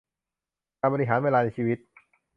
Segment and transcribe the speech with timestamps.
[0.79, 1.77] การบริหารเวลาในชีวิต